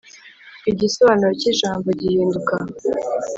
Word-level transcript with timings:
igisobanuro 0.71 1.31
ki 1.41 1.51
jambo 1.59 1.87
gihinduka 1.99 2.55